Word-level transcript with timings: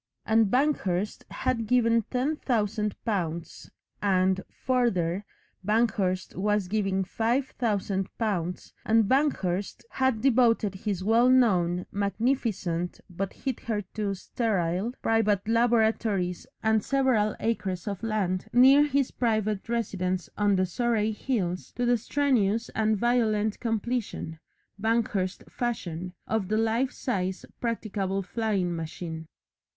And 0.25 0.47
Banghurst 0.49 1.25
had 1.29 1.67
given 1.67 2.01
ten 2.09 2.37
thousand 2.37 2.95
pounds, 3.05 3.69
and, 4.01 4.41
further, 4.49 5.25
Banghurst 5.63 6.35
was 6.35 6.67
giving 6.67 7.03
five 7.03 7.49
thousand 7.59 8.09
pounds, 8.17 8.73
and 8.83 9.03
Banghurst 9.07 9.83
had 9.91 10.19
devoted 10.19 10.73
his 10.73 11.03
well 11.03 11.29
known, 11.29 11.85
magnificent 11.91 12.99
(but 13.11 13.31
hitherto 13.31 14.15
sterile) 14.15 14.91
private 15.03 15.47
laboratories 15.47 16.47
and 16.63 16.83
several 16.83 17.35
acres 17.39 17.87
of 17.87 18.01
land 18.01 18.47
near 18.51 18.83
his 18.83 19.11
private 19.11 19.69
residence 19.69 20.29
on 20.35 20.55
the 20.55 20.65
Surrey 20.65 21.11
hills 21.11 21.73
to 21.73 21.85
the 21.85 21.95
strenuous 21.95 22.69
and 22.69 22.97
violent 22.97 23.59
completion 23.59 24.39
Banghurst 24.81 25.47
fashion 25.47 26.13
of 26.25 26.47
the 26.47 26.57
life 26.57 26.89
size 26.91 27.45
practicable 27.59 28.23
flying 28.23 28.75
machine. 28.75 29.27